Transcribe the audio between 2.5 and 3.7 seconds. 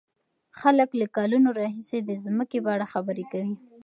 په اړه خبرې کوي.